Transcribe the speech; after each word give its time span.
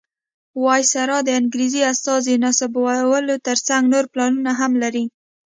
وایسرا 0.63 1.17
د 1.25 1.29
انګریز 1.39 1.73
استازي 1.91 2.33
نصبولو 2.43 3.35
تر 3.47 3.57
څنګ 3.67 3.83
نور 3.93 4.05
پلانونه 4.13 4.51
هم 4.59 4.71
لري. 4.83 5.05